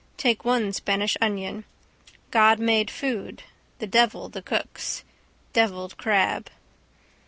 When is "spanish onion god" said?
0.73-2.57